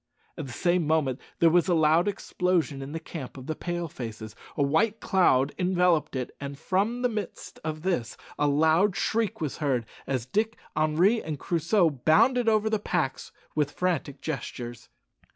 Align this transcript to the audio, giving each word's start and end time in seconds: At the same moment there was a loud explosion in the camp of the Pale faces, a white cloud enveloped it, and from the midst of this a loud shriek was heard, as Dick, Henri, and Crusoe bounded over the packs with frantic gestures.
At 0.35 0.47
the 0.47 0.51
same 0.53 0.87
moment 0.87 1.21
there 1.37 1.51
was 1.51 1.67
a 1.67 1.75
loud 1.75 2.07
explosion 2.07 2.81
in 2.81 2.91
the 2.91 2.99
camp 2.99 3.37
of 3.37 3.45
the 3.45 3.53
Pale 3.53 3.89
faces, 3.89 4.35
a 4.57 4.63
white 4.63 4.99
cloud 4.99 5.53
enveloped 5.59 6.15
it, 6.15 6.35
and 6.41 6.57
from 6.57 7.03
the 7.03 7.07
midst 7.07 7.59
of 7.63 7.83
this 7.83 8.17
a 8.39 8.47
loud 8.47 8.95
shriek 8.95 9.39
was 9.41 9.57
heard, 9.57 9.85
as 10.07 10.25
Dick, 10.25 10.57
Henri, 10.75 11.21
and 11.23 11.37
Crusoe 11.37 11.91
bounded 11.91 12.49
over 12.49 12.67
the 12.67 12.79
packs 12.79 13.31
with 13.53 13.69
frantic 13.69 14.21
gestures. 14.21 14.89